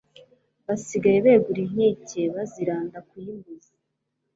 [0.65, 3.73] Basigaye begura inkikeBaziranda ku y' imbuzi